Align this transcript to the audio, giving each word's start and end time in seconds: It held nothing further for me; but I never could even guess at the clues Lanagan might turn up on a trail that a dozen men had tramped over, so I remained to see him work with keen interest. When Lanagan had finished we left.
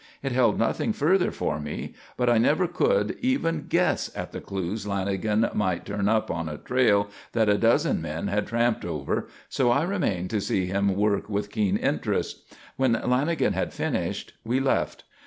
It 0.23 0.31
held 0.31 0.57
nothing 0.57 0.93
further 0.93 1.29
for 1.29 1.59
me; 1.59 1.93
but 2.17 2.27
I 2.27 2.39
never 2.39 2.67
could 2.67 3.19
even 3.21 3.67
guess 3.69 4.09
at 4.15 4.31
the 4.31 4.41
clues 4.41 4.87
Lanagan 4.87 5.53
might 5.53 5.85
turn 5.85 6.09
up 6.09 6.31
on 6.31 6.49
a 6.49 6.57
trail 6.57 7.07
that 7.33 7.47
a 7.47 7.55
dozen 7.59 8.01
men 8.01 8.25
had 8.25 8.47
tramped 8.47 8.83
over, 8.83 9.27
so 9.47 9.69
I 9.69 9.83
remained 9.83 10.31
to 10.31 10.41
see 10.41 10.65
him 10.65 10.95
work 10.95 11.29
with 11.29 11.51
keen 11.51 11.77
interest. 11.77 12.41
When 12.77 12.93
Lanagan 12.95 13.53
had 13.53 13.73
finished 13.75 14.33
we 14.43 14.59
left. 14.59 15.03